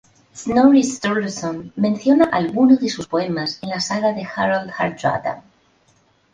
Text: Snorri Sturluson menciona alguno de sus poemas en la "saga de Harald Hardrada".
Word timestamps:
Snorri 0.39 0.81
Sturluson 0.83 1.73
menciona 1.75 2.25
alguno 2.25 2.75
de 2.75 2.89
sus 2.89 3.05
poemas 3.07 3.59
en 3.61 3.69
la 3.69 3.79
"saga 3.79 4.13
de 4.13 4.23
Harald 4.25 4.71
Hardrada". 4.75 5.43